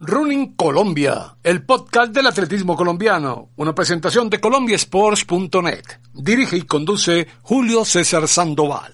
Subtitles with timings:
[0.00, 5.84] Running Colombia, el podcast del atletismo colombiano, una presentación de colombiasports.net.
[6.12, 8.92] Dirige y conduce Julio César Sandoval.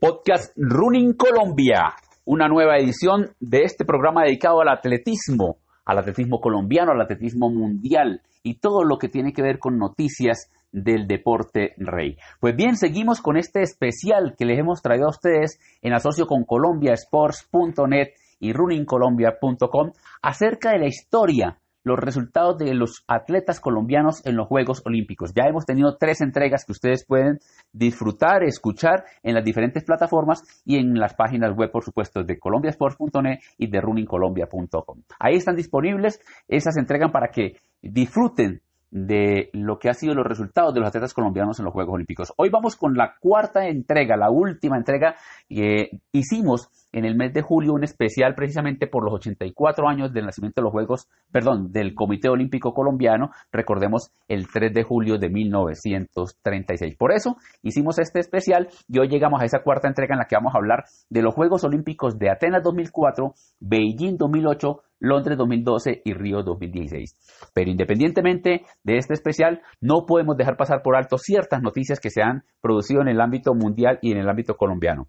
[0.00, 1.92] Podcast Running Colombia,
[2.24, 8.22] una nueva edición de este programa dedicado al atletismo, al atletismo colombiano, al atletismo mundial
[8.42, 12.16] y todo lo que tiene que ver con noticias del deporte rey.
[12.40, 16.44] Pues bien, seguimos con este especial que les hemos traído a ustedes en asocio con
[16.44, 18.08] colombiasports.net
[18.40, 19.92] y runningcolombia.com
[20.22, 25.32] acerca de la historia, los resultados de los atletas colombianos en los Juegos Olímpicos.
[25.34, 27.38] Ya hemos tenido tres entregas que ustedes pueden
[27.72, 33.38] disfrutar, escuchar en las diferentes plataformas y en las páginas web, por supuesto, de colombiasports.net
[33.56, 35.02] y de runningcolombia.com.
[35.18, 40.72] Ahí están disponibles esas entregas para que disfruten de lo que ha sido los resultados
[40.72, 42.32] de los atletas colombianos en los Juegos Olímpicos.
[42.36, 45.14] Hoy vamos con la cuarta entrega, la última entrega
[45.48, 50.26] que hicimos en el mes de julio, un especial precisamente por los 84 años del
[50.26, 55.28] nacimiento de los Juegos, perdón, del Comité Olímpico Colombiano, recordemos el 3 de julio de
[55.28, 56.96] 1936.
[56.96, 60.36] Por eso hicimos este especial y hoy llegamos a esa cuarta entrega en la que
[60.36, 66.12] vamos a hablar de los Juegos Olímpicos de Atenas 2004, Beijing 2008, Londres 2012 y
[66.12, 67.50] Río 2016.
[67.54, 72.22] Pero independientemente de este especial, no podemos dejar pasar por alto ciertas noticias que se
[72.22, 75.06] han producido en el ámbito mundial y en el ámbito colombiano.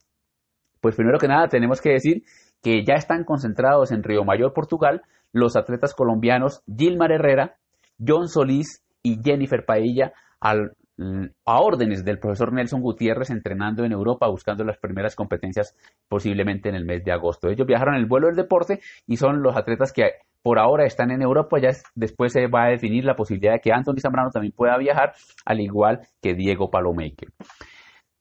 [0.81, 2.23] Pues primero que nada tenemos que decir
[2.61, 7.55] que ya están concentrados en Río Mayor, Portugal, los atletas colombianos Gilmar Herrera,
[8.05, 14.65] John Solís y Jennifer Paella a órdenes del profesor Nelson Gutiérrez entrenando en Europa buscando
[14.65, 15.75] las primeras competencias
[16.09, 17.49] posiblemente en el mes de agosto.
[17.49, 21.11] Ellos viajaron en el vuelo del deporte y son los atletas que por ahora están
[21.11, 24.53] en Europa, ya después se va a definir la posibilidad de que Anthony Zambrano también
[24.55, 25.13] pueda viajar,
[25.45, 27.27] al igual que Diego Palomeque.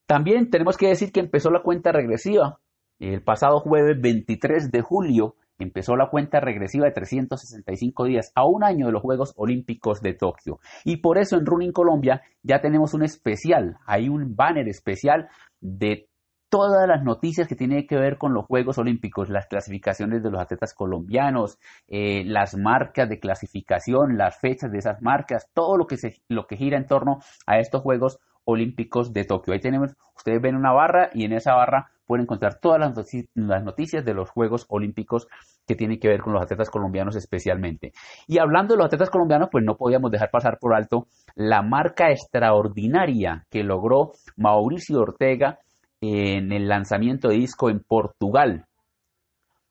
[0.08, 2.58] También tenemos que decir que empezó la cuenta regresiva
[2.98, 8.64] el pasado jueves 23 de julio empezó la cuenta regresiva de 365 días a un
[8.64, 10.58] año de los Juegos Olímpicos de Tokio.
[10.84, 15.28] Y por eso en Running Colombia ya tenemos un especial, hay un banner especial
[15.60, 16.08] de
[16.48, 20.40] todas las noticias que tienen que ver con los Juegos Olímpicos, las clasificaciones de los
[20.40, 25.98] atletas colombianos, eh, las marcas de clasificación, las fechas de esas marcas, todo lo que,
[25.98, 28.18] se, lo que gira en torno a estos Juegos
[28.50, 29.52] Olímpicos de Tokio.
[29.52, 34.02] Ahí tenemos, ustedes ven una barra y en esa barra pueden encontrar todas las, noticias
[34.06, 35.28] de los Juegos Olímpicos
[35.66, 37.92] que tienen que ver con los atletas colombianos especialmente.
[38.26, 42.10] Y hablando de los atletas colombianos, pues no podíamos dejar pasar por alto la marca
[42.10, 45.58] extraordinaria que logró Mauricio Ortega
[46.00, 48.64] en el lanzamiento de disco en Portugal.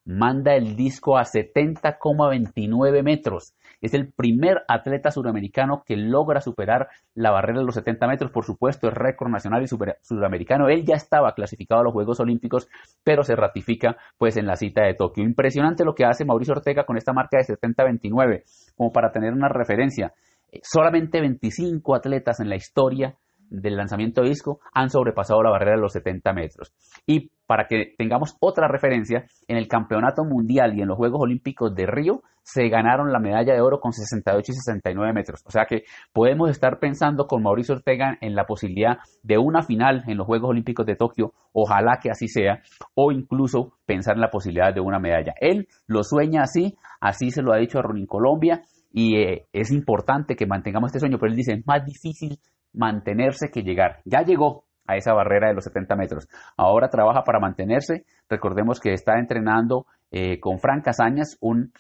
[0.06, 3.56] Manda el disco a 70,29 metros.
[3.82, 8.32] Es el primer atleta suramericano que logra superar la barrera de los 70 metros.
[8.32, 9.68] Por supuesto, es récord nacional y
[10.02, 10.70] suramericano.
[10.70, 12.68] Él ya estaba clasificado a los Juegos Olímpicos,
[13.04, 15.24] pero se ratifica pues en la cita de Tokio.
[15.24, 18.44] Impresionante lo que hace Mauricio Ortega con esta marca de 70-29,
[18.76, 20.14] como para tener una referencia.
[20.52, 23.16] Eh, solamente 25 atletas en la historia
[23.50, 26.74] del lanzamiento de disco han sobrepasado la barrera de los 70 metros.
[27.06, 31.74] Y para que tengamos otra referencia, en el Campeonato Mundial y en los Juegos Olímpicos
[31.74, 35.44] de Río se ganaron la medalla de oro con 68 y 69 metros.
[35.46, 40.04] O sea que podemos estar pensando con Mauricio Ortega en la posibilidad de una final
[40.08, 42.62] en los Juegos Olímpicos de Tokio, ojalá que así sea,
[42.96, 45.34] o incluso pensar en la posibilidad de una medalla.
[45.40, 48.62] Él lo sueña así, así se lo ha dicho a Ronin Colombia,
[48.94, 52.40] y eh, es importante que mantengamos este sueño, pero él dice, es más difícil
[52.74, 54.02] mantenerse que llegar.
[54.06, 56.28] Ya llegó a esa barrera de los 70 metros.
[56.56, 58.06] Ahora trabaja para mantenerse.
[58.30, 61.74] Recordemos que está entrenando eh, con Fran Casañas, un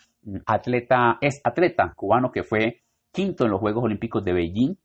[0.46, 4.76] atleta, es atleta cubano que fue quinto en los Juegos Olímpicos de Beijing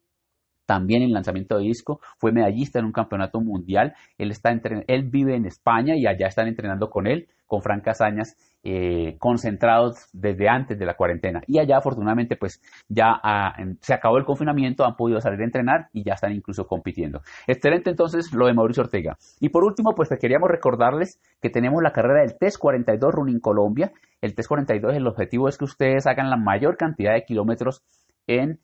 [0.66, 4.50] también en lanzamiento de disco, fue medallista en un campeonato mundial, él, está
[4.86, 10.08] él vive en España y allá están entrenando con él, con Fran Casañas, eh, concentrados
[10.12, 11.42] desde antes de la cuarentena.
[11.46, 15.88] Y allá afortunadamente pues ya ah, se acabó el confinamiento, han podido salir a entrenar
[15.92, 17.22] y ya están incluso compitiendo.
[17.46, 19.18] Excelente entonces lo de Mauricio Ortega.
[19.40, 23.92] Y por último pues queríamos recordarles que tenemos la carrera del TES 42 Running Colombia.
[24.20, 27.82] El TES 42 el objetivo es que ustedes hagan la mayor cantidad de kilómetros
[28.26, 28.60] en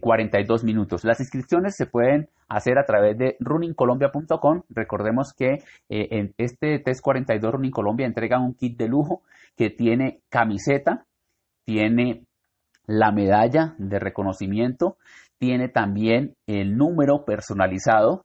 [0.00, 1.04] 42 eh, minutos.
[1.04, 4.62] Las inscripciones se pueden hacer a través de runningcolombia.com.
[4.68, 9.22] Recordemos que eh, en este test 42 Running Colombia entrega un kit de lujo
[9.56, 11.06] que tiene camiseta,
[11.64, 12.24] tiene
[12.86, 14.96] la medalla de reconocimiento,
[15.38, 18.24] tiene también el número personalizado,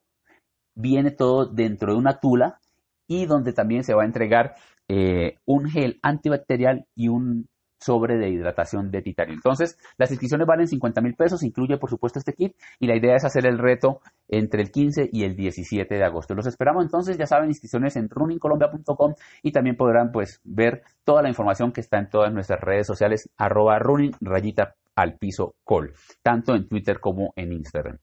[0.76, 2.60] viene todo dentro de una tula
[3.08, 4.54] y donde también se va a entregar
[4.88, 7.48] eh, un gel antibacterial y un
[7.81, 9.33] sobre de hidratación de titanio.
[9.33, 13.16] Entonces, las inscripciones valen 50 mil pesos, incluye por supuesto este kit y la idea
[13.16, 16.36] es hacer el reto entre el 15 y el 17 de agosto.
[16.36, 21.30] Los esperamos entonces, ya saben, inscripciones en runningcolombia.com y también podrán pues ver toda la
[21.30, 26.56] información que está en todas nuestras redes sociales, arroba running rayita al piso call, tanto
[26.56, 27.98] en Twitter como en Instagram.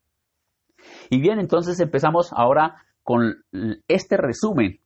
[1.11, 3.45] Y bien, entonces empezamos ahora con
[3.87, 4.81] este resumen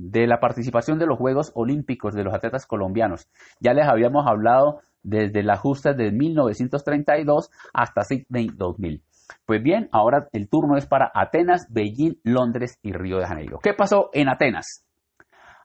[0.00, 3.28] de la participación de los Juegos Olímpicos de los atletas colombianos.
[3.60, 9.02] Ya les habíamos hablado desde la justa de 1932 hasta Sydney 2000.
[9.44, 13.58] Pues bien, ahora el turno es para Atenas, Beijing, Londres y Río de Janeiro.
[13.62, 14.84] ¿Qué pasó en Atenas?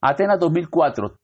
[0.02, 1.18] Atenas 2004.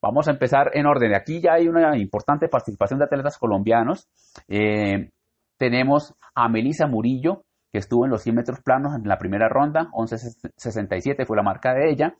[0.00, 1.14] Vamos a empezar en orden.
[1.14, 4.08] Aquí ya hay una importante participación de atletas colombianos.
[4.48, 5.10] Eh,
[5.58, 9.88] tenemos a Melisa Murillo, que estuvo en los 100 metros planos en la primera ronda,
[9.92, 12.16] 11.67 fue la marca de ella.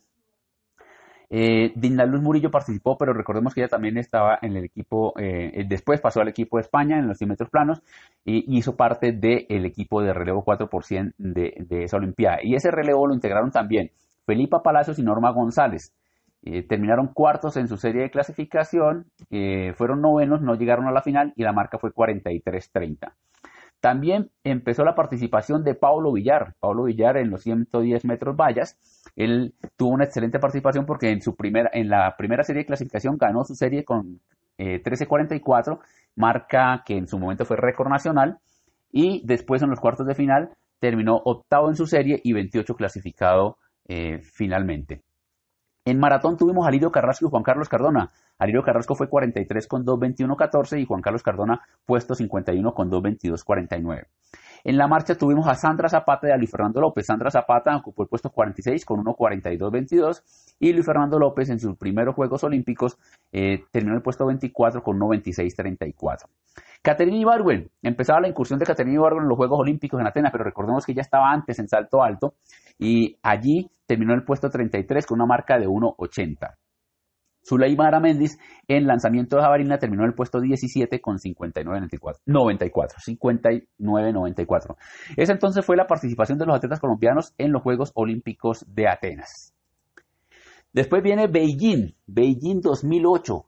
[1.29, 5.65] Eh, Dina Luz Murillo participó, pero recordemos que ella también estaba en el equipo, eh,
[5.67, 7.81] después pasó al equipo de España en los 100 metros planos
[8.23, 12.37] y hizo parte del equipo de relevo 4% de, de esa Olimpiada.
[12.43, 13.91] Y ese relevo lo integraron también
[14.25, 15.93] Felipa Palacios y Norma González.
[16.47, 21.01] Eh, terminaron cuartos en su serie de clasificación, eh, fueron novenos, no llegaron a la
[21.01, 23.13] final y la marca fue 43-30.
[23.85, 26.55] También empezó la participación de Paulo Villar.
[26.59, 28.79] Paulo Villar en los 110 metros vallas.
[29.15, 33.15] Él tuvo una excelente participación porque en, su primera, en la primera serie de clasificación
[33.19, 34.21] ganó su serie con
[34.57, 35.79] 13.44, eh,
[36.15, 38.39] marca que en su momento fue récord nacional.
[38.91, 40.49] Y después en los cuartos de final
[40.79, 45.03] terminó octavo en su serie y 28 clasificado eh, finalmente.
[45.87, 48.11] En maratón tuvimos a Lirio Carrasco y Juan Carlos Cardona.
[48.39, 54.07] Alirio Carrasco fue 43 con 2.21.14 y Juan Carlos Cardona puesto 51 con 2.22.49.
[54.63, 57.05] En la marcha tuvimos a Sandra Zapata y a Luis Fernando López.
[57.05, 62.15] Sandra Zapata ocupó el puesto 46 con 1.42.22 y Luis Fernando López en sus primeros
[62.15, 62.97] Juegos Olímpicos
[63.31, 66.25] eh, terminó el puesto 24 con 1.26.34.
[66.85, 70.43] Caterina Ibargüen, empezaba la incursión de Caterina Ibargüen en los Juegos Olímpicos en Atenas, pero
[70.43, 72.35] recordemos que ya estaba antes en salto alto
[72.77, 76.55] y allí terminó el puesto 33 con una marca de 1.80.
[77.43, 78.37] Zuleima Méndez
[78.67, 82.19] en lanzamiento de jabalina terminó en el puesto 17 con 59.94.
[82.27, 84.75] 94, 59.94.
[85.17, 89.55] Esa entonces fue la participación de los atletas colombianos en los Juegos Olímpicos de Atenas.
[90.71, 93.43] Después viene Beijing, Beijing 2008.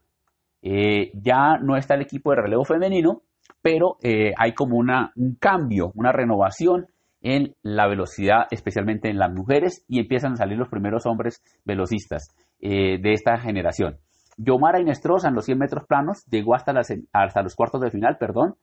[0.61, 3.21] Eh, ya no está el equipo de relevo femenino,
[3.61, 6.87] pero eh, hay como un cambio, una renovación
[7.21, 12.29] en la velocidad, especialmente en las mujeres, y empiezan a salir los primeros hombres velocistas.
[12.59, 13.97] Eh, de esta generación.
[14.35, 16.73] Yomara Inestrosa en los 100 metros planos llegó hasta,
[17.13, 18.55] hasta los cuartos de final, perdón.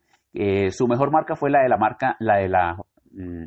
[0.71, 2.77] Su mejor marca fue la de la marca, la de la,
[3.13, 3.45] mm,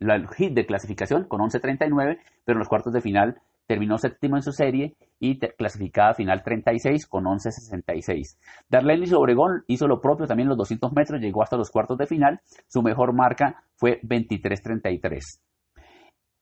[0.00, 4.42] la hit de clasificación con 11.39, pero en los cuartos de final terminó séptimo en
[4.42, 8.38] su serie y clasificada final 36 con 11.66.
[8.68, 12.40] Darlene Obregón hizo lo propio también los 200 metros, llegó hasta los cuartos de final.
[12.66, 15.20] Su mejor marca fue 23.33.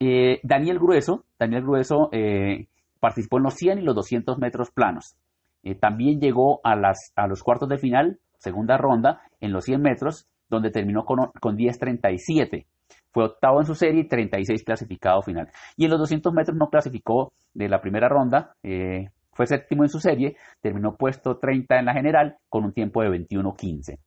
[0.00, 2.68] Eh, Daniel Grueso, Daniel Grueso eh,
[3.00, 5.16] participó en los 100 y los 200 metros planos.
[5.64, 9.82] Eh, también llegó a, las, a los cuartos de final, segunda ronda, en los 100
[9.82, 12.64] metros, donde terminó con, con 10.37.
[13.10, 15.50] Fue octavo en su serie y 36 clasificado final.
[15.76, 19.88] Y en los 200 metros no clasificó de la primera ronda, eh, fue séptimo en
[19.88, 23.98] su serie, terminó puesto 30 en la general con un tiempo de 21.15.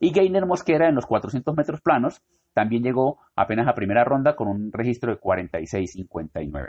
[0.00, 2.22] Y Gainer Mosquera en los 400 metros planos
[2.54, 6.68] también llegó apenas a primera ronda con un registro de 46.59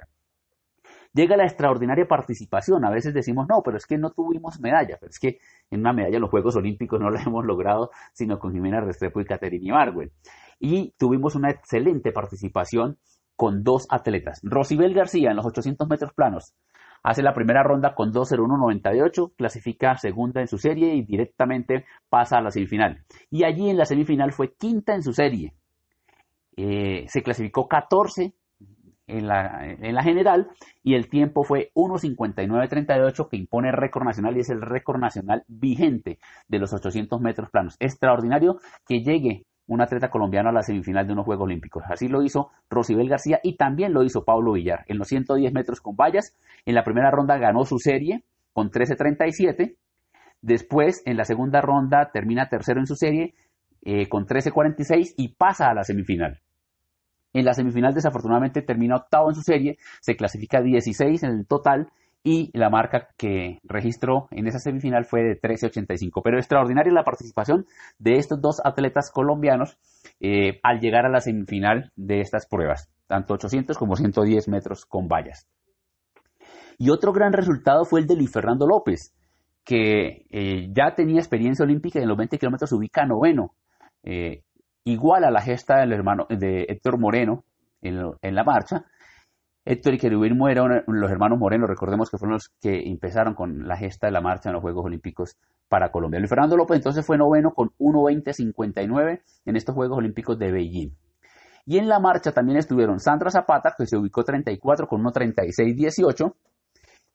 [1.13, 2.85] llega la extraordinaria participación.
[2.85, 5.39] A veces decimos, no, pero es que no tuvimos medalla, pero es que
[5.71, 9.21] en una medalla en los Juegos Olímpicos no la hemos logrado, sino con Jimena Restrepo
[9.21, 10.11] y Caterina Ibargüen.
[10.59, 12.97] Y tuvimos una excelente participación
[13.35, 14.41] con dos atletas.
[14.43, 16.53] Rosibel García en los 800 metros planos.
[17.03, 22.41] Hace la primera ronda con 2.01.98, clasifica segunda en su serie y directamente pasa a
[22.41, 23.05] la semifinal.
[23.31, 25.53] Y allí en la semifinal fue quinta en su serie.
[26.57, 28.33] Eh, se clasificó 14
[29.07, 30.49] en la, en la general
[30.83, 36.19] y el tiempo fue 1.59.38 que impone récord nacional y es el récord nacional vigente
[36.47, 37.77] de los 800 metros planos.
[37.79, 41.83] Extraordinario que llegue un atleta colombiano a la semifinal de unos Juegos Olímpicos.
[41.87, 44.83] Así lo hizo Rosibel García y también lo hizo Pablo Villar.
[44.87, 46.35] En los 110 metros con vallas,
[46.65, 49.75] en la primera ronda ganó su serie con 13.37.
[50.41, 53.35] Después, en la segunda ronda, termina tercero en su serie
[53.83, 56.41] eh, con 13.46 y pasa a la semifinal.
[57.33, 61.91] En la semifinal desafortunadamente termina octavo en su serie, se clasifica 16 en el total
[62.23, 66.21] y la marca que registró en esa semifinal fue de 13.85.
[66.23, 67.65] Pero extraordinaria la participación
[67.97, 69.77] de estos dos atletas colombianos
[70.19, 75.07] eh, al llegar a la semifinal de estas pruebas, tanto 800 como 110 metros con
[75.07, 75.47] vallas.
[76.77, 79.13] Y otro gran resultado fue el de Luis Fernando López,
[79.63, 83.53] que eh, ya tenía experiencia olímpica y en los 20 kilómetros ubica noveno,
[84.03, 84.43] eh,
[84.83, 87.43] igual a la gesta del hermano de Héctor Moreno
[87.81, 88.85] en, en la marcha,
[89.71, 93.77] Héctor y Querubín Moreno, los hermanos Moreno, recordemos que fueron los que empezaron con la
[93.77, 96.19] gesta de la marcha en los Juegos Olímpicos para Colombia.
[96.19, 100.89] Luis Fernando López entonces fue noveno con 1.20.59 en estos Juegos Olímpicos de Beijing.
[101.67, 106.33] Y en la marcha también estuvieron Sandra Zapata, que se ubicó 34 con 1.36.18.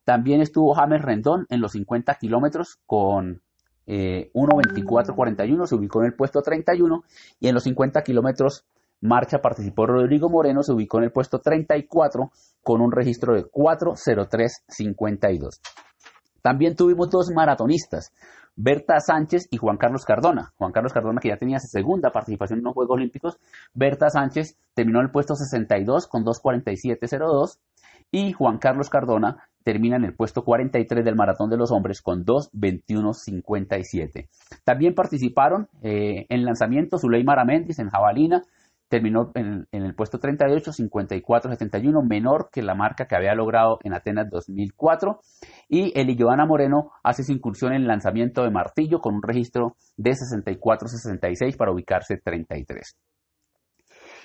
[0.05, 3.43] También estuvo James Rendón en los 50 kilómetros con
[3.89, 7.03] 1.24.41, eh, se ubicó en el puesto 31.
[7.41, 8.65] Y en los 50 kilómetros
[9.05, 12.31] marcha participó Rodrigo Moreno, se ubicó en el puesto 34
[12.63, 15.61] con un registro de 4.03.52.
[16.43, 18.13] También tuvimos dos maratonistas,
[18.57, 20.53] Berta Sánchez y Juan Carlos Cardona.
[20.57, 23.39] Juan Carlos Cardona, que ya tenía su segunda participación en los Juegos Olímpicos.
[23.75, 27.59] Berta Sánchez terminó en el puesto 62 con 2.47.02
[28.11, 32.25] y Juan Carlos Cardona termina en el puesto 43 del Maratón de los Hombres con
[32.25, 34.29] 2.21.57.
[34.63, 38.45] También participaron eh, en lanzamiento Zuleima Aramendi en jabalina,
[38.89, 44.29] terminó en, el puesto 38, 54-71, menor que la marca que había logrado en Atenas
[44.31, 45.21] 2004.
[45.69, 49.77] Y Eli Joana Moreno hace su incursión en el lanzamiento de martillo con un registro
[49.97, 52.97] de 64-66 para ubicarse 33.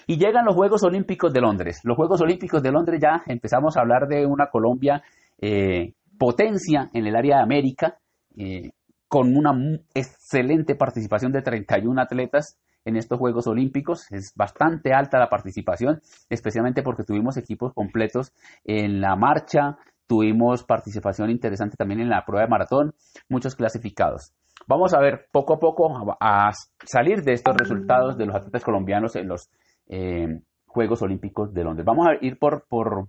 [0.08, 1.82] Y llegan los Juegos Olímpicos de Londres.
[1.84, 5.04] Los Juegos Olímpicos de Londres ya empezamos a hablar de una Colombia
[5.39, 7.98] eh, potencia en el área de América,
[8.36, 8.72] eh,
[9.08, 9.54] con una
[9.94, 14.12] excelente participación de 31 atletas en estos Juegos Olímpicos.
[14.12, 18.33] Es bastante alta la participación, especialmente porque tuvimos equipos completos
[18.63, 22.95] en la marcha, tuvimos participación interesante también en la prueba de maratón,
[23.29, 24.33] muchos clasificados.
[24.67, 26.51] Vamos a ver poco a poco a,
[26.83, 29.50] salir de estos resultados de los atletas colombianos en los
[29.88, 31.86] eh, Juegos Olímpicos de Londres.
[31.86, 33.07] Vamos a ir por, por,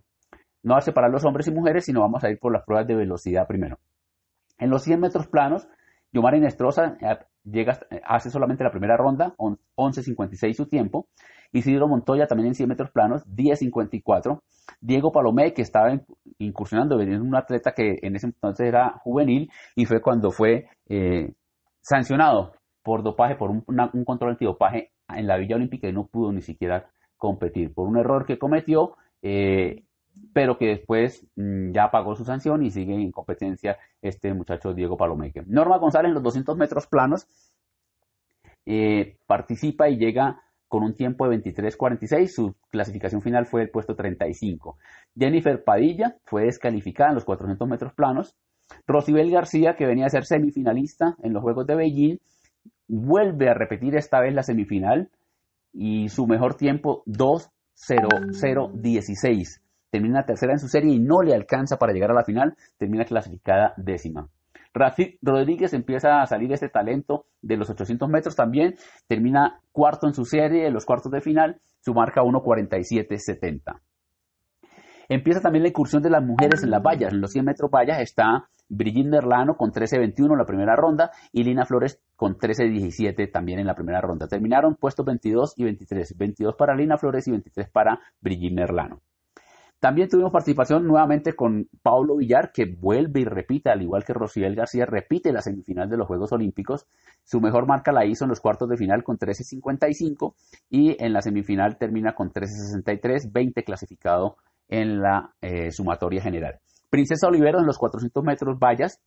[0.62, 2.94] no a separar los hombres y mujeres, sino vamos a ir por las pruebas de
[2.94, 3.78] velocidad primero.
[4.58, 5.66] En los 100 metros planos,
[6.12, 11.08] Yomar Inestrosa eh, llega, hace solamente la primera ronda, 11.56 su tiempo.
[11.52, 14.40] Isidro Montoya también en 100 metros planos, 10.54.
[14.80, 16.00] Diego Palomé, que estaba
[16.38, 21.32] incursionando, en un atleta que en ese entonces era juvenil y fue cuando fue eh,
[21.82, 22.52] sancionado
[22.82, 23.62] por dopaje, por un,
[24.04, 28.26] control antidopaje en la Villa Olímpica y no pudo ni siquiera competir por un error
[28.26, 28.96] que cometió.
[29.22, 29.84] Eh,
[30.32, 34.96] pero que después mm, ya pagó su sanción y sigue en competencia este muchacho Diego
[34.96, 35.42] Palomeque.
[35.46, 37.26] Norma González en los 200 metros planos
[38.66, 43.96] eh, participa y llega con un tiempo de 23.46, su clasificación final fue el puesto
[43.96, 44.78] 35.
[45.18, 48.36] Jennifer Padilla fue descalificada en los 400 metros planos.
[48.86, 52.18] Rosibel García, que venía a ser semifinalista en los Juegos de Beijing,
[52.86, 55.10] vuelve a repetir esta vez la semifinal
[55.72, 59.60] y su mejor tiempo 2.0016
[59.90, 63.04] termina tercera en su serie y no le alcanza para llegar a la final, termina
[63.04, 64.28] clasificada décima.
[64.72, 68.76] Rafi Rodríguez empieza a salir este talento de los 800 metros también,
[69.08, 73.80] termina cuarto en su serie, en los cuartos de final, su marca 1.47.70.
[75.08, 77.12] Empieza también la incursión de las mujeres en las vallas.
[77.12, 81.42] En los 100 metros vallas está Brigitte Merlano con 13.21 en la primera ronda y
[81.42, 84.28] Lina Flores con 13.17 también en la primera ronda.
[84.28, 86.16] Terminaron puestos 22 y 23.
[86.16, 89.00] 22 para Lina Flores y 23 para Brigitte Merlano.
[89.80, 94.54] También tuvimos participación nuevamente con Paulo Villar, que vuelve y repite, al igual que Rociel
[94.54, 96.86] García, repite la semifinal de los Juegos Olímpicos.
[97.24, 100.34] Su mejor marca la hizo en los cuartos de final con 13.55
[100.68, 104.36] y en la semifinal termina con 13.63, 20 clasificado
[104.68, 106.60] en la eh, sumatoria general.
[106.90, 109.00] Princesa Olivero en los 400 metros vallas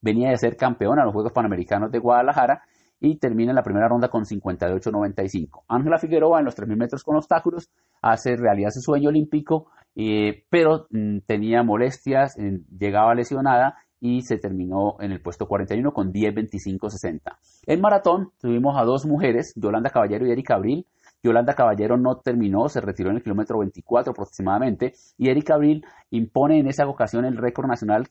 [0.00, 2.64] venía de ser campeona en los Juegos Panamericanos de Guadalajara
[3.00, 5.64] y termina en la primera ronda con 58.95.
[5.68, 7.70] Ángela Figueroa en los 3.000 metros con obstáculos
[8.02, 14.96] hace realidad su sueño olímpico, eh, pero mm, tenía molestias, llegaba lesionada y se terminó
[15.00, 17.36] en el puesto 41 con 10.25.60.
[17.66, 20.86] En maratón tuvimos a dos mujeres, Yolanda Caballero y Erika Abril.
[21.22, 26.58] Yolanda Caballero no terminó, se retiró en el kilómetro 24 aproximadamente y Erika Abril impone
[26.58, 28.08] en esa ocasión el récord nacional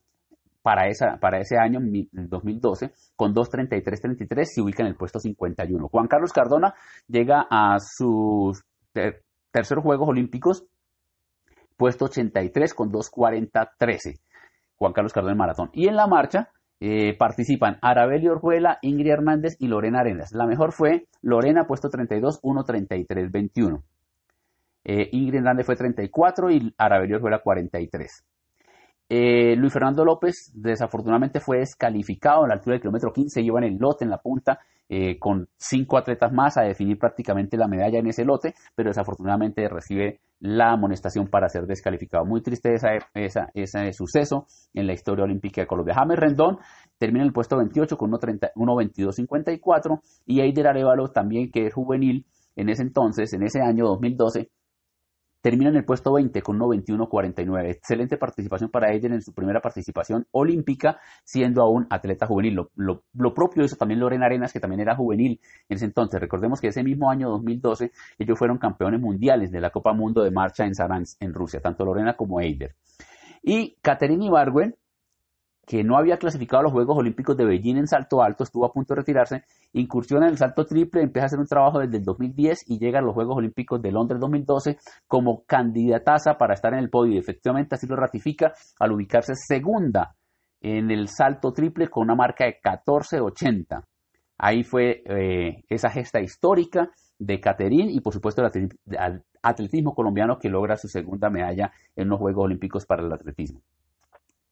[0.62, 5.88] para, esa, para ese año, 2012, con 2.33.33, se ubica en el puesto 51.
[5.88, 6.74] Juan Carlos Cardona
[7.08, 8.64] llega a sus
[9.52, 10.66] terceros Juegos Olímpicos,
[11.78, 14.20] puesto 83 con 2.40.13.
[14.76, 15.70] Juan Carlos Cardona en maratón.
[15.74, 16.50] Y en la marcha
[16.82, 20.32] eh, participan Arabeli Orjuela, Ingrid Hernández y Lorena Arenas.
[20.32, 23.84] La mejor fue Lorena, puesto 32, 1.33.21.
[24.86, 28.26] Eh, Ingrid Hernández fue 34 y Arabeli Orjuela 43.
[29.12, 33.66] Eh, Luis Fernando López desafortunadamente fue descalificado a la altura del kilómetro 15, iba en
[33.66, 37.98] el lote en la punta eh, con cinco atletas más a definir prácticamente la medalla
[37.98, 42.24] en ese lote, pero desafortunadamente recibe la amonestación para ser descalificado.
[42.24, 45.96] Muy triste ese suceso en la historia olímpica de Colombia.
[45.96, 46.60] James Rendón
[47.00, 52.26] termina en el puesto 28 con 1.22.54 y Eider Arevalo también que es juvenil
[52.56, 54.50] en ese entonces, en ese año 2012,
[55.42, 57.70] Termina en el puesto 20 con 1.21.49.
[57.70, 62.68] Excelente participación para ella en su primera participación olímpica, siendo aún atleta juvenil.
[62.76, 66.20] Lo, propio hizo también Lorena Arenas, que también era juvenil en ese entonces.
[66.20, 70.32] Recordemos que ese mismo año 2012 ellos fueron campeones mundiales de la Copa Mundo de
[70.32, 72.76] Marcha en Saransk, en Rusia, tanto Lorena como Eider.
[73.42, 74.76] Y Caterina Ibargüen,
[75.70, 78.74] que no había clasificado a los Juegos Olímpicos de Beijing en salto alto, estuvo a
[78.74, 82.04] punto de retirarse, incursiona en el salto triple, empieza a hacer un trabajo desde el
[82.04, 86.80] 2010 y llega a los Juegos Olímpicos de Londres 2012 como candidataza para estar en
[86.80, 87.14] el podio.
[87.14, 90.16] Y efectivamente así lo ratifica al ubicarse segunda
[90.60, 93.84] en el salto triple con una marca de 14.80.
[94.40, 100.50] Ahí fue eh, esa gesta histórica de Caterín y por supuesto el atletismo colombiano que
[100.50, 103.62] logra su segunda medalla en los Juegos Olímpicos para el atletismo.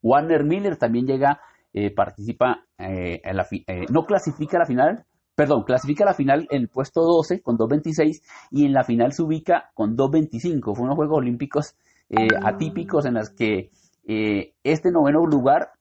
[0.01, 1.39] Warner Miller también llega,
[1.73, 6.13] eh, participa, eh, en la eh, no clasifica a la final, perdón, clasifica a la
[6.13, 10.75] final en el puesto 12 con 2.26 y en la final se ubica con 2.25.
[10.75, 11.75] Fue unos Juegos Olímpicos
[12.15, 12.49] ah.
[12.49, 13.71] atípicos en los que
[14.63, 15.71] este noveno lugar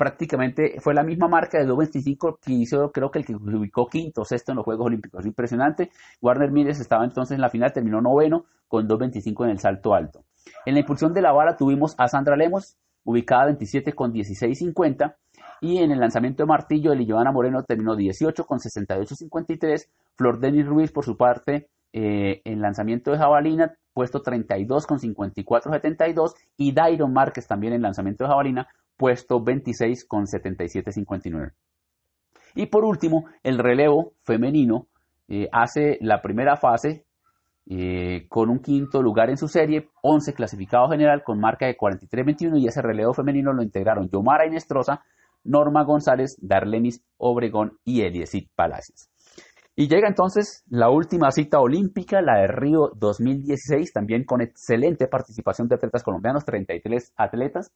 [0.00, 3.86] prácticamente fue la misma marca de 2.25 que hizo, creo que el que se ubicó
[3.86, 5.26] quinto, sexto en los Juegos Olímpicos.
[5.26, 5.90] Impresionante.
[6.22, 10.24] Warner Miller estaba entonces en la final, terminó noveno con 2.25 en el salto alto.
[10.64, 15.16] En la impulsión de la vara tuvimos a Sandra Lemos, ubicada 27 con 16.50.
[15.62, 19.88] Y en el lanzamiento de martillo, Joana Moreno terminó 18 con 68.53.
[20.16, 26.34] Flor Denis Ruiz, por su parte, eh, en lanzamiento de jabalina, puesto 32 con 54.72.
[26.56, 31.52] Y Dairon Márquez también en lanzamiento de jabalina, puesto 26 con 77.59.
[32.54, 34.88] Y por último, el relevo femenino
[35.28, 37.04] eh, hace la primera fase
[37.66, 42.58] eh, con un quinto lugar en su serie, 11 clasificados general con marca de 43-21
[42.58, 45.04] y ese relevo femenino lo integraron Yomara Inestrosa,
[45.44, 49.08] Norma González, Darlenis Obregón y Eliesit Palacios.
[49.76, 55.68] Y llega entonces la última cita olímpica, la de Río 2016, también con excelente participación
[55.68, 57.72] de atletas colombianos, 33 atletas.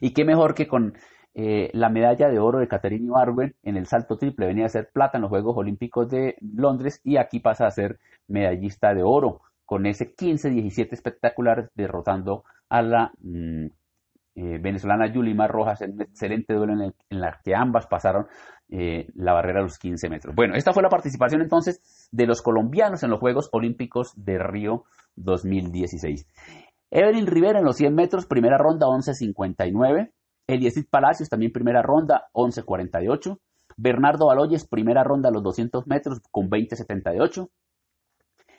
[0.00, 0.94] Y qué mejor que con
[1.34, 4.90] eh, la medalla de oro de Caterina Ibargüen en el salto triple venía a ser
[4.92, 9.42] plata en los Juegos Olímpicos de Londres y aquí pasa a ser medallista de oro
[9.64, 13.66] con ese 15-17 espectacular derrotando a la mm,
[14.34, 18.26] eh, venezolana Yulimar Rojas en un excelente duelo en, el, la que ambas pasaron
[18.68, 20.34] eh, la barrera de los 15 metros.
[20.34, 24.84] Bueno, esta fue la participación entonces de los colombianos en los Juegos Olímpicos de Río
[25.16, 26.26] 2016.
[26.90, 30.10] Evelyn Rivera en los 100 metros, primera ronda 11.59.
[30.50, 33.38] Eliesit Palacios, también primera ronda, 11.48.
[33.76, 37.48] Bernardo Baloyes, primera ronda a los 200 metros con 20.78.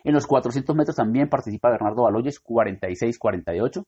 [0.04, 3.84] En los 400 metros también participa Bernardo Baloyes, 46-48.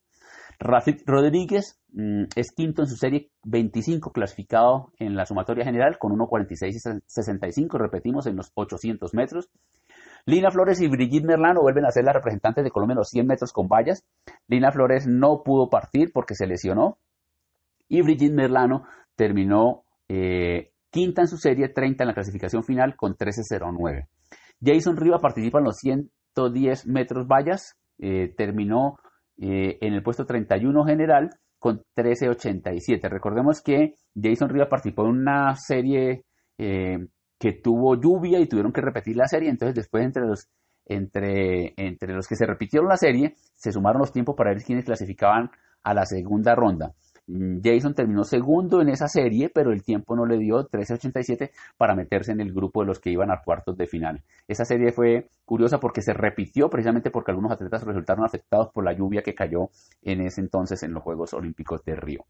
[0.59, 6.11] Rafik Rodríguez mm, es quinto en su serie 25 clasificado en la sumatoria general con
[6.11, 9.49] 1.46-65, repetimos, en los 800 metros.
[10.25, 13.27] Lina Flores y Brigitte Merlano vuelven a ser las representantes de Colombia en los 100
[13.27, 14.05] metros con vallas.
[14.47, 16.97] Lina Flores no pudo partir porque se lesionó,
[17.87, 18.83] y Brigitte Merlano
[19.15, 24.07] terminó eh, quinta en su serie, 30 en la clasificación final con 13.09.
[24.61, 28.97] Jason Riva participa en los 110 metros vallas, eh, terminó
[29.37, 33.09] eh, en el puesto 31 general con 13.87.
[33.09, 39.17] Recordemos que Jason Riva participó en una serie que tuvo lluvia y tuvieron que repetir
[39.17, 40.49] la serie, entonces después entre los
[40.85, 44.85] entre, entre los que se repitieron la serie, se sumaron los tiempos para ver quiénes
[44.85, 45.49] clasificaban
[45.83, 46.93] a la segunda ronda.
[47.27, 51.95] Mm, Jason terminó segundo en esa serie, pero el tiempo no le dio 13.87 para
[51.95, 54.21] meterse en el grupo de los que iban a cuartos de final.
[54.47, 58.93] Esa serie fue curiosa porque se repitió precisamente porque algunos atletas resultaron afectados por la
[58.93, 59.69] lluvia que cayó
[60.01, 62.25] en ese entonces en los Juegos Olímpicos de Río.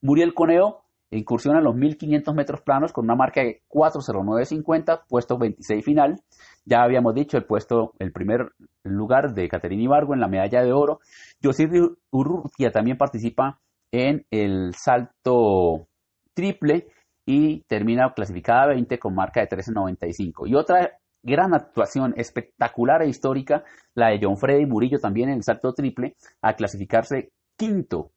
[0.00, 5.84] Muriel Coneo incursiona en los 1500 metros planos con una marca de 4.09.50, puesto 26
[5.84, 6.20] final.
[6.64, 10.72] Ya habíamos dicho el puesto, el primer lugar de Caterina Ibargo en la medalla de
[10.72, 11.00] oro.
[11.42, 11.68] José
[12.10, 13.60] Urrutia también participa
[13.94, 15.86] en el salto
[16.34, 16.88] triple
[17.24, 20.48] y termina clasificada 20 con marca de 13.95.
[20.48, 23.62] Y otra gran actuación espectacular e histórica,
[23.94, 28.10] la de John Freddy Murillo también en el salto triple, a clasificarse quinto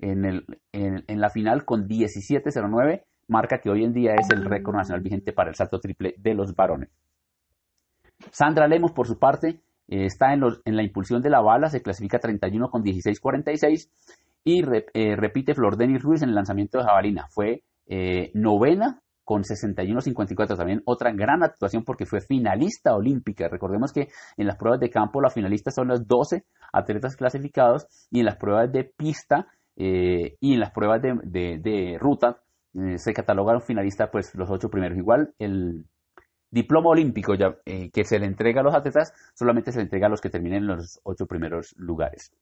[0.00, 4.74] en, el, en, la final con 17.09, marca que hoy en día es el récord
[4.74, 6.90] nacional vigente para el salto triple de los varones.
[8.32, 11.70] Sandra Lemos, por su parte, eh, está en, los, en, la impulsión de la bala,
[11.70, 13.88] se clasifica 31 con 16.46
[14.44, 14.62] Y
[14.94, 17.26] eh, repite Flor Denis Ruiz en el lanzamiento de jabalina.
[17.30, 20.56] Fue eh, novena con 61.54.
[20.56, 23.48] También otra gran actuación porque fue finalista olímpica.
[23.48, 28.20] Recordemos que en las pruebas de campo las finalistas son los 12 atletas clasificados y
[28.20, 32.42] en las pruebas de pista y en las pruebas de, ruta
[32.96, 34.98] se catalogaron finalistas pues los ocho primeros.
[34.98, 35.86] Igual el
[36.50, 40.06] diploma olímpico ya, eh, que se le entrega a los atletas solamente se le entrega
[40.06, 42.32] a los que terminen en los ocho primeros lugares.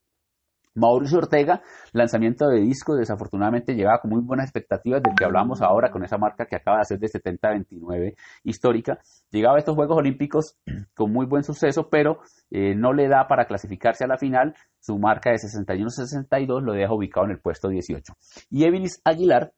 [0.79, 1.61] Mauricio Ortega,
[1.93, 6.19] lanzamiento de disco, desafortunadamente llegaba con muy buenas expectativas del que hablamos ahora con esa
[6.19, 8.14] marca que acaba de hacer de 70-29
[8.45, 8.99] histórica.
[9.31, 10.57] Llegaba a estos Juegos Olímpicos
[10.95, 14.55] con muy buen suceso, pero eh, no le da para clasificarse a la final.
[14.81, 18.14] Su marca de 61-62 lo deja ubicado en el puesto 18.
[18.51, 19.53] Y Evilis Aguilar,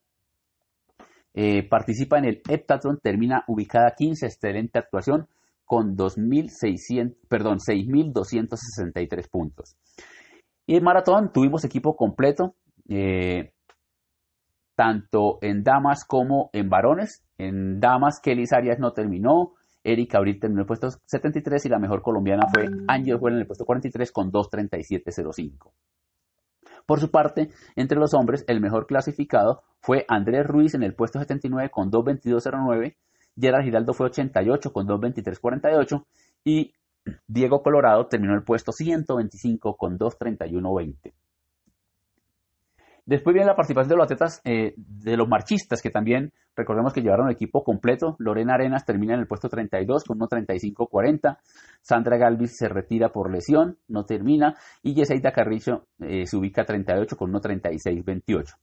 [1.35, 5.29] eh, participa en el Heptathlon, termina ubicada 15, excelente actuación
[5.65, 9.77] con 2.600, perdón, 6.263 puntos.
[10.71, 12.55] Y en maratón tuvimos equipo completo,
[12.89, 13.51] eh,
[14.77, 17.25] tanto en damas como en varones.
[17.39, 21.81] En damas, Kelly Arias no terminó, Erika Abril terminó en el puesto 73 y la
[21.81, 25.73] mejor colombiana fue Ángel Juel en el puesto 43 con 2.37.05.
[26.87, 31.19] Por su parte, entre los hombres, el mejor clasificado fue Andrés Ruiz en el puesto
[31.19, 32.95] 79 con 2.22.09,
[33.37, 36.05] Gerard Giraldo fue 88 con 2.23.48
[36.45, 36.75] y
[37.27, 41.13] Diego Colorado terminó el puesto 125 con 2.31.20.
[43.07, 47.01] Después viene la participación de los atletas, eh, de los marchistas, que también recordemos que
[47.01, 48.15] llevaron el equipo completo.
[48.19, 51.39] Lorena Arenas termina en el puesto 32 con 1.35.40.
[51.81, 54.57] Sandra Galvis se retira por lesión, no termina.
[54.83, 58.55] Y Yesaida Carrillo eh, se ubica 38 con 1.36.28.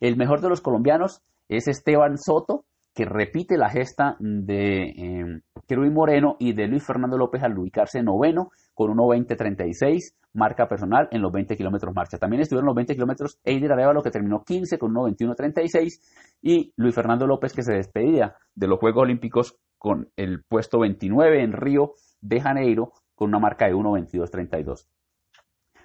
[0.00, 5.40] El mejor de los colombianos es Esteban Soto, que repite la gesta de eh,
[5.76, 11.32] Moreno y de Luis Fernando López al ubicarse noveno con 1.20.36, marca personal en los
[11.32, 12.18] 20 kilómetros marcha.
[12.18, 16.00] También estuvieron los 20 kilómetros Eider Arevalo que terminó 15 con 1.21.36
[16.42, 21.42] y Luis Fernando López que se despedía de los Juegos Olímpicos con el puesto 29
[21.42, 24.86] en Río de Janeiro con una marca de 1.22.32.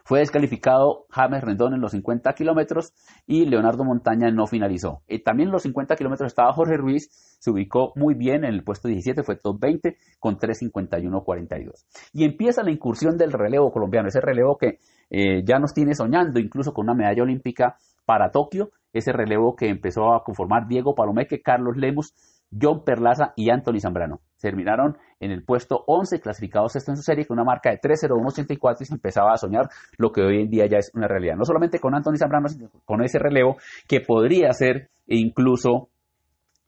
[0.06, 2.94] Fue descalificado James Rendón en los 50 kilómetros
[3.26, 5.02] y Leonardo Montaña no finalizó.
[5.08, 8.63] Y también en los 50 kilómetros estaba Jorge Ruiz, se ubicó muy bien en el
[8.63, 11.86] puesto 17, fue top 20 con 3.51.42.
[12.12, 16.39] Y empieza la incursión del relevo colombiano, ese relevo que eh, ya nos tiene soñando
[16.39, 21.42] incluso con una medalla olímpica para Tokio, ese relevo que empezó a conformar Diego Palomeque,
[21.42, 22.13] Carlos Lemos,
[22.52, 24.20] John Perlaza y Anthony Zambrano.
[24.44, 28.82] Terminaron en el puesto 11, clasificados esto en su serie con una marca de 3.01.84
[28.82, 31.38] y se empezaba a soñar lo que hoy en día ya es una realidad.
[31.38, 33.56] No solamente con Anthony Zambrano, sino con ese relevo
[33.88, 35.88] que podría ser incluso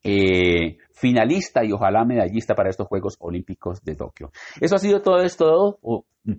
[0.06, 4.32] eh, finalista y ojalá medallista para estos Juegos Olímpicos de Tokio.
[4.62, 5.78] Eso ha sido todo esto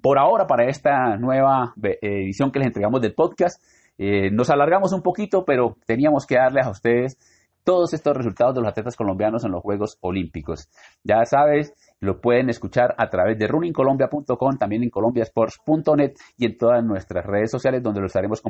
[0.01, 3.63] por ahora para esta nueva edición que les entregamos del podcast.
[3.99, 7.19] Eh, nos alargamos un poquito, pero teníamos que darles a ustedes
[7.67, 10.69] todos estos resultados de los atletas colombianos en los Juegos Olímpicos.
[11.03, 16.85] Ya sabes, lo pueden escuchar a través de runningcolombia.com, también en colombiasports.net y en todas
[16.85, 18.41] nuestras redes sociales donde lo estaremos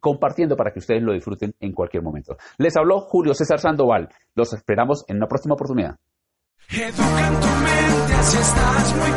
[0.00, 2.36] compartiendo para que ustedes lo disfruten en cualquier momento.
[2.58, 4.08] Les habló Julio César Sandoval.
[4.34, 5.94] Los esperamos en una próxima oportunidad.
[6.68, 6.96] estás
[8.96, 9.10] muy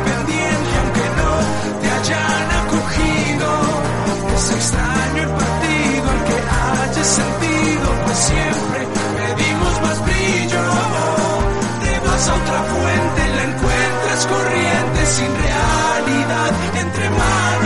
[0.78, 3.24] aunque no te hayan acogido.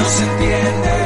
[0.08, 0.97] 身边的